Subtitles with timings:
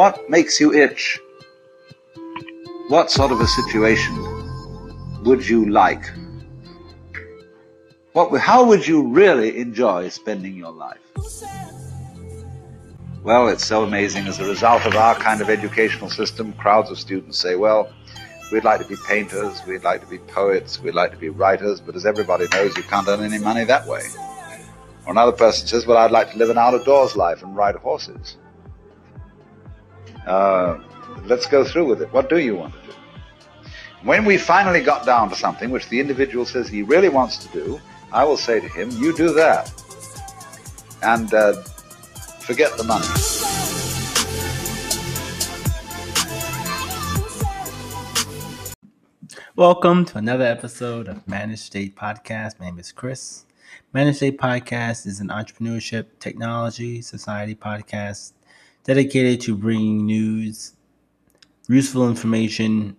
[0.00, 1.20] what makes you itch?
[2.88, 4.14] What sort of a situation
[5.24, 6.10] would you like?
[8.14, 11.04] What, how would you really enjoy spending your life?
[13.22, 14.26] Well, it's so amazing.
[14.26, 17.92] As a result of our kind of educational system, crowds of students say, well,
[18.50, 21.78] we'd like to be painters, we'd like to be poets, we'd like to be writers,
[21.78, 24.04] but as everybody knows, you can't earn any money that way.
[25.04, 27.54] Or another person says, well, I'd like to live an out of doors life and
[27.54, 28.38] ride horses.
[30.26, 30.78] Uh,
[31.24, 32.12] let's go through with it.
[32.12, 33.68] What do you want to do?
[34.02, 37.48] When we finally got down to something which the individual says he really wants to
[37.52, 37.80] do,
[38.12, 39.72] I will say to him, you do that.
[41.02, 41.62] And uh,
[42.50, 43.06] Forget the money.
[49.54, 52.58] Welcome to another episode of Managed State Podcast.
[52.58, 53.44] My name is Chris.
[53.92, 58.32] Managed State Podcast is an entrepreneurship, technology, society podcast
[58.84, 60.74] dedicated to bringing news,
[61.68, 62.96] useful information,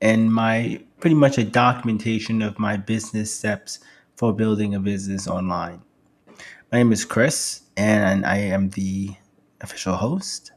[0.00, 3.80] and my pretty much a documentation of my business steps
[4.16, 5.82] for building a business online.
[6.72, 9.10] My name is Chris, and I am the
[9.60, 10.52] official host.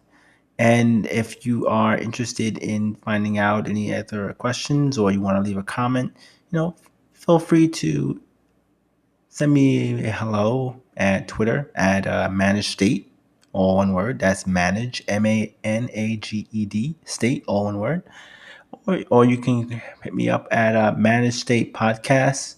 [0.57, 5.41] And if you are interested in finding out any other questions or you want to
[5.41, 6.13] leave a comment,
[6.51, 6.75] you know,
[7.13, 8.21] feel free to
[9.29, 13.09] send me a hello at Twitter at uh, Manage State,
[13.53, 14.19] all one word.
[14.19, 18.03] That's Manage, M A N A G E D, State, all one word.
[18.85, 22.55] Or, or you can hit me up at uh, Manage State Podcast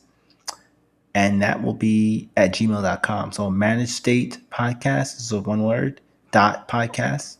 [1.13, 3.31] and that will be at gmail.com.
[3.31, 7.37] So manage state podcast is a one word dot podcast.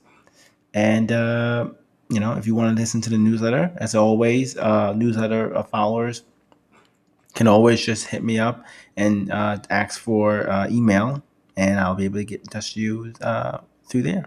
[0.73, 1.69] And uh,
[2.09, 6.23] you know, if you want to listen to the newsletter, as always, uh, newsletter followers
[7.33, 8.65] can always just hit me up
[8.97, 11.23] and uh, ask for uh, email,
[11.57, 14.25] and I'll be able to get in touch with you uh, through there.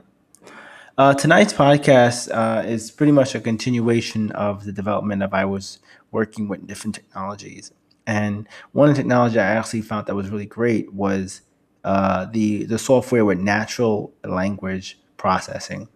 [0.96, 5.80] Uh, tonight's podcast uh, is pretty much a continuation of the development of I was
[6.12, 7.72] working with different technologies.
[8.06, 11.40] And one technology I actually found that was really great was
[11.82, 15.88] uh, the the software with natural language processing,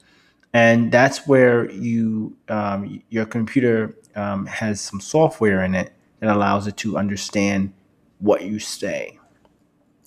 [0.52, 6.66] and that's where you um, your computer um, has some software in it that allows
[6.66, 7.72] it to understand
[8.18, 9.18] what you say.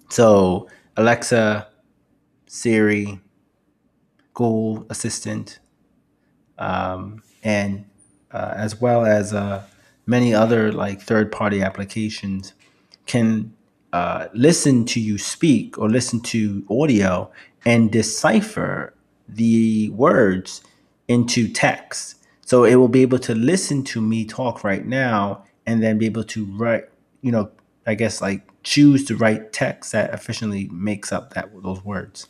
[0.09, 0.67] So
[0.97, 1.67] Alexa,
[2.47, 3.19] Siri,
[4.33, 5.59] Google Assistant,
[6.57, 7.85] um, and
[8.31, 9.63] uh, as well as uh,
[10.05, 12.53] many other like third party applications
[13.05, 13.53] can
[13.93, 17.31] uh, listen to you speak or listen to audio
[17.65, 18.93] and decipher
[19.27, 20.61] the words
[21.07, 22.15] into text.
[22.41, 26.05] So it will be able to listen to me talk right now and then be
[26.05, 26.85] able to write,
[27.21, 27.51] you know,
[27.85, 32.27] I guess like choose the right text that efficiently makes up that those words.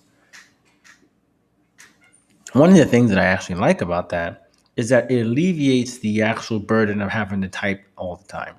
[2.54, 6.22] One of the things that I actually like about that is that it alleviates the
[6.22, 8.56] actual burden of having to type all the time.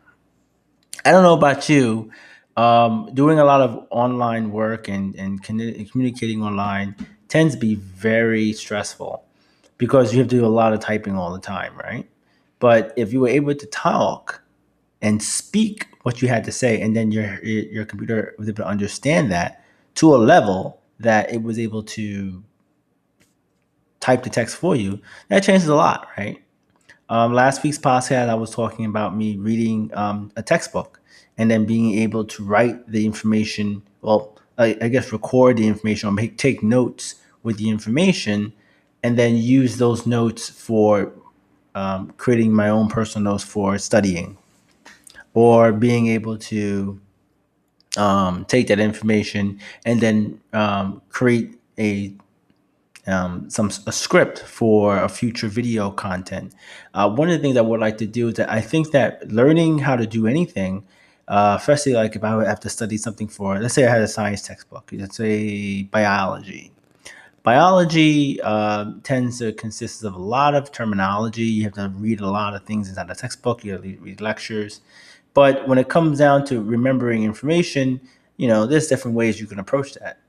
[1.04, 2.10] I don't know about you,
[2.56, 6.94] um, doing a lot of online work and, and communicating online
[7.28, 9.24] tends to be very stressful
[9.78, 12.08] because you have to do a lot of typing all the time, right?
[12.58, 14.41] But if you were able to talk
[15.02, 18.66] and speak what you had to say, and then your your computer was able to
[18.66, 19.62] understand that
[19.96, 22.42] to a level that it was able to
[24.00, 26.42] type the text for you, that changes a lot, right?
[27.08, 31.00] Um, last week's podcast, I was talking about me reading um, a textbook
[31.36, 36.08] and then being able to write the information, well, I, I guess record the information
[36.08, 38.52] or make, take notes with the information
[39.02, 41.12] and then use those notes for
[41.74, 44.38] um, creating my own personal notes for studying
[45.34, 47.00] or being able to
[47.96, 52.14] um, take that information and then um, create a
[53.06, 56.54] um, some a script for a future video content.
[56.94, 59.30] Uh, one of the things I would like to do is that I think that
[59.30, 60.84] learning how to do anything,
[61.26, 64.08] uh, like if I would have to study something for, let's say I had a
[64.08, 66.70] science textbook, let's say biology.
[67.42, 71.42] Biology uh, tends to consist of a lot of terminology.
[71.42, 73.64] You have to read a lot of things inside the textbook.
[73.64, 74.80] You have to read lectures.
[75.34, 78.00] But when it comes down to remembering information,
[78.36, 80.22] you know, there's different ways you can approach that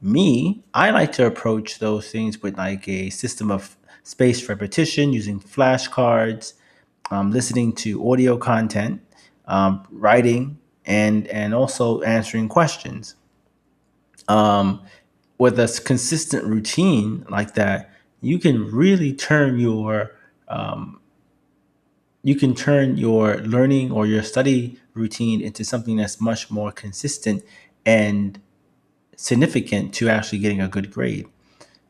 [0.00, 5.40] me, I like to approach those things with like a system of spaced repetition using
[5.40, 6.54] flashcards,
[7.10, 9.02] um, listening to audio content,
[9.46, 13.14] um, writing, and and also answering questions.
[14.28, 14.82] Um,
[15.38, 17.90] with a consistent routine like that,
[18.20, 20.12] you can really turn your
[20.48, 21.00] um,
[22.22, 27.42] you can turn your learning or your study routine into something that's much more consistent
[27.86, 28.40] and
[29.16, 31.26] significant to actually getting a good grade.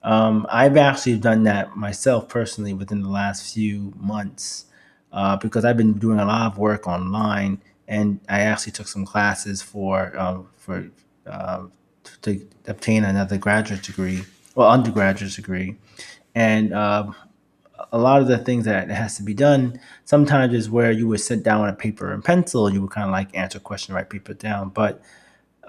[0.02, 4.66] Um, I've actually done that myself personally within the last few months
[5.12, 9.04] uh, because I've been doing a lot of work online, and I actually took some
[9.04, 10.88] classes for um, for
[11.26, 11.64] uh,
[12.22, 14.22] to obtain another graduate degree,
[14.54, 15.76] well, undergraduate degree,
[16.34, 17.14] and um,
[17.92, 21.20] a lot of the things that has to be done sometimes is where you would
[21.20, 23.94] sit down with a paper and pencil, you would kind of like answer a question,
[23.94, 25.02] write paper down, but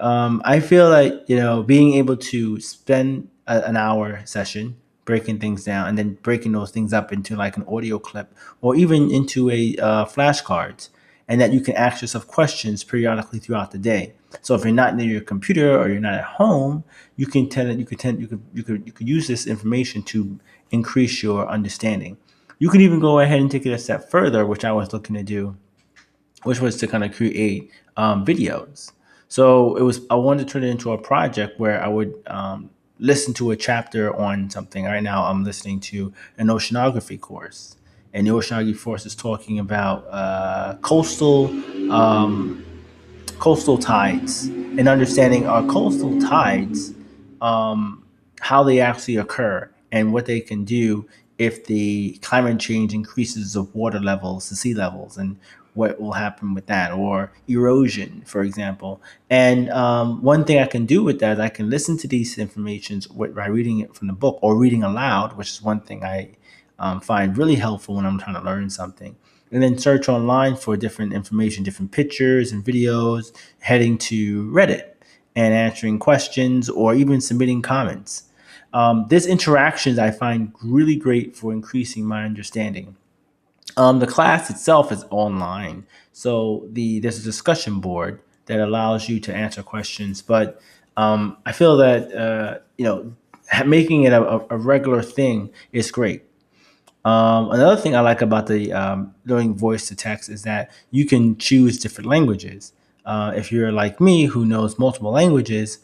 [0.02, 5.38] um, I feel like you know being able to spend a, an hour session breaking
[5.38, 9.10] things down and then breaking those things up into like an audio clip or even
[9.10, 10.90] into a uh, flashcards
[11.28, 14.12] and that you can ask yourself questions periodically throughout the day.
[14.42, 16.84] So if you're not near your computer or you're not at home
[17.16, 20.02] you can tend you could tend you could you could you could use this information
[20.04, 20.38] to
[20.72, 22.16] increase your understanding.
[22.58, 25.16] You can even go ahead and take it a step further which i was looking
[25.16, 25.56] to do
[26.44, 28.90] which was to kind of create um, videos.
[29.28, 32.70] So it was i wanted to turn it into a project where i would um,
[33.02, 34.84] listen to a chapter on something.
[34.84, 37.76] Right now, I'm listening to an oceanography course,
[38.14, 41.46] and the oceanography course is talking about uh, coastal
[41.92, 42.64] um,
[43.38, 46.94] coastal tides and understanding our coastal tides,
[47.40, 48.06] um,
[48.40, 51.06] how they actually occur, and what they can do
[51.38, 55.36] if the climate change increases of water levels, the sea levels, and
[55.74, 59.00] what will happen with that, or erosion, for example.
[59.30, 62.36] And um, one thing I can do with that is I can listen to these
[62.36, 66.32] informations by reading it from the book or reading aloud, which is one thing I
[66.78, 69.16] um, find really helpful when I'm trying to learn something.
[69.50, 74.92] And then search online for different information, different pictures and videos, heading to Reddit
[75.34, 78.24] and answering questions or even submitting comments.
[78.72, 82.96] Um, this interactions I find really great for increasing my understanding.
[83.76, 89.20] Um, the class itself is online, so the there's a discussion board that allows you
[89.20, 90.20] to answer questions.
[90.20, 90.60] But
[90.96, 93.14] um, I feel that uh, you know
[93.66, 96.22] making it a, a, regular thing is great.
[97.04, 101.04] Um, another thing I like about the um, learning voice to text is that you
[101.06, 102.72] can choose different languages.
[103.04, 105.78] Uh, if you're like me, who knows multiple languages,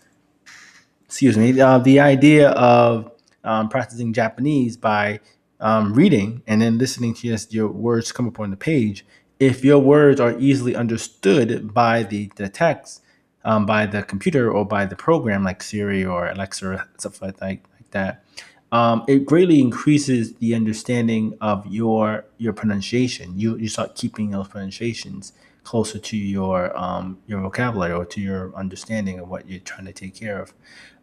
[1.09, 3.11] excuse me, uh, the idea of
[3.43, 5.21] um, practicing Japanese by
[5.59, 9.07] um, reading and then listening to just your words come up on the page,
[9.41, 13.03] if your words are easily understood by the, the text,
[13.45, 17.41] um, by the computer or by the program like Siri or Alexa or stuff like,
[17.41, 18.25] like, like that,
[18.71, 23.39] um, it greatly increases the understanding of your your pronunciation.
[23.39, 25.33] You you start keeping those pronunciations
[25.69, 29.93] closer to your um, your vocabulary or to your understanding of what you're trying to
[29.93, 30.55] take care of.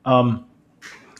[0.05, 0.47] Um,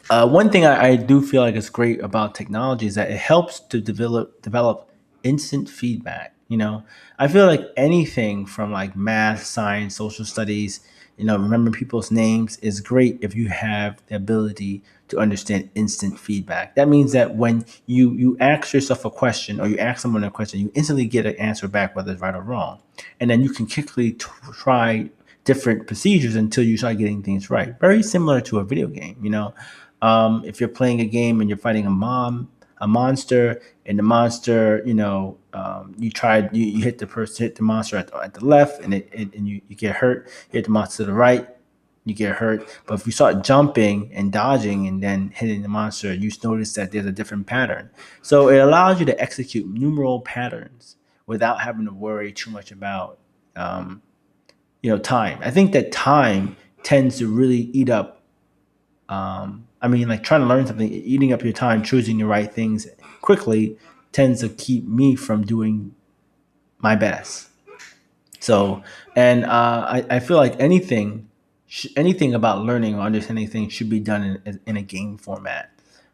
[0.09, 3.17] uh, one thing I, I, do feel like is great about technology is that it
[3.17, 4.89] helps to develop develop
[5.21, 6.33] instant feedback.
[6.47, 6.83] You know,
[7.19, 10.79] I feel like anything from like math, science, social studies,
[11.17, 16.19] you know, remembering people's names is great if you have the ability to understand instant
[16.19, 16.75] feedback.
[16.75, 20.31] That means that when you you ask yourself a question or you ask someone a
[20.31, 22.79] question, you instantly get an answer back, whether it's right or wrong,
[23.19, 25.09] and then you can quickly t- try
[25.43, 27.79] different procedures until you start getting things right.
[27.79, 29.53] Very similar to a video game, you know.
[30.01, 32.49] Um, if you're playing a game and you're fighting a mom,
[32.79, 37.45] a monster, and the monster, you know, um, you tried, you, you hit the person,
[37.45, 39.95] hit the monster at the, at the left, and it, it, and you, you get
[39.95, 40.29] hurt.
[40.49, 41.47] Hit the monster to the right,
[42.03, 42.67] you get hurt.
[42.85, 46.91] But if you start jumping and dodging and then hitting the monster, you notice that
[46.91, 47.89] there's a different pattern.
[48.21, 53.19] So it allows you to execute numeral patterns without having to worry too much about,
[53.55, 54.01] um,
[54.83, 55.39] you know, time.
[55.41, 58.21] I think that time tends to really eat up
[59.09, 62.51] um, I mean, like trying to learn something, eating up your time, choosing the right
[62.51, 62.87] things
[63.21, 63.77] quickly
[64.11, 65.93] tends to keep me from doing
[66.79, 67.49] my best.
[68.39, 68.81] So,
[69.15, 71.29] and uh, I, I feel like anything,
[71.95, 75.69] anything about learning or understanding things should be done in, in a game format.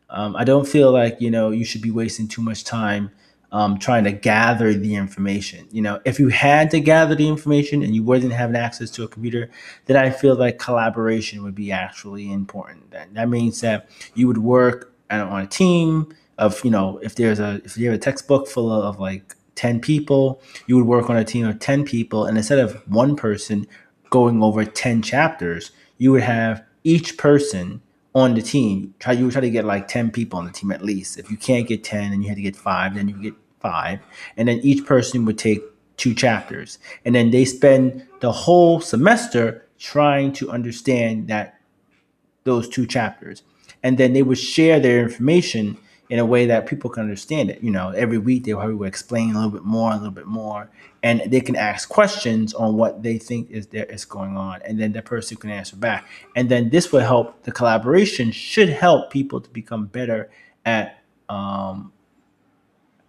[0.09, 3.11] Um, I don't feel like you know you should be wasting too much time
[3.51, 5.67] um, trying to gather the information.
[5.71, 9.03] You know, if you had to gather the information and you wasn't having access to
[9.03, 9.49] a computer,
[9.85, 12.91] then I feel like collaboration would be actually important.
[12.91, 17.39] That that means that you would work on a team of you know if there's
[17.39, 21.17] a if you have a textbook full of like 10 people you would work on
[21.17, 23.67] a team of 10 people and instead of one person
[24.09, 27.81] going over 10 chapters you would have each person
[28.13, 28.93] on the team.
[28.99, 31.17] Try you would try to get like 10 people on the team at least.
[31.17, 33.99] If you can't get 10 and you had to get five, then you get five.
[34.37, 35.61] And then each person would take
[35.97, 36.79] two chapters.
[37.05, 41.59] And then they spend the whole semester trying to understand that
[42.43, 43.43] those two chapters.
[43.83, 45.77] And then they would share their information
[46.11, 47.63] in a way that people can understand it.
[47.63, 50.69] You know, every week they will explain a little bit more, a little bit more,
[51.01, 54.77] and they can ask questions on what they think is there is going on, and
[54.77, 56.05] then the person can answer back.
[56.35, 57.43] And then this will help.
[57.43, 60.29] The collaboration should help people to become better
[60.65, 61.93] at um,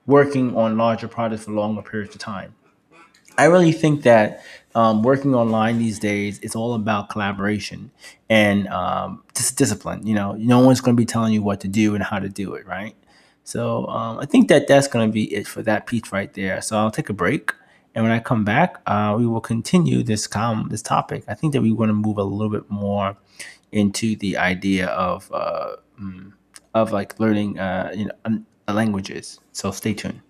[0.07, 2.55] working on larger projects for longer periods of time.
[3.39, 4.43] I really think that
[4.75, 7.91] um, working online these days is all about collaboration
[8.29, 10.07] and um, just discipline.
[10.07, 12.29] You know, no one's going to be telling you what to do and how to
[12.29, 12.95] do it, right?
[13.45, 16.61] So um, I think that that's going to be it for that piece right there.
[16.63, 17.53] So I'll take a break,
[17.95, 21.25] and when I come back, uh, we will continue this com this topic.
[21.29, 23.17] I think that we want to move a little bit more
[23.73, 26.33] into the idea of uh, mm,
[26.75, 29.39] of like learning, uh, you know, languages.
[29.53, 30.21] So stay tuned.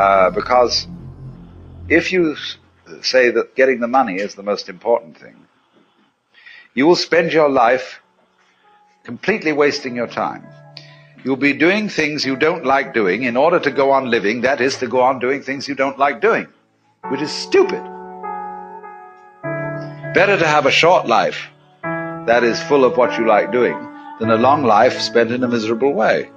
[0.00, 0.88] Uh, because
[1.90, 2.34] if you
[3.02, 5.36] say that getting the money is the most important thing,
[6.72, 8.00] you will spend your life
[9.04, 10.42] completely wasting your time.
[11.22, 14.62] You'll be doing things you don't like doing in order to go on living, that
[14.62, 16.46] is, to go on doing things you don't like doing,
[17.10, 17.82] which is stupid.
[20.14, 21.48] Better to have a short life
[21.82, 23.78] that is full of what you like doing
[24.18, 26.30] than a long life spent in a miserable way.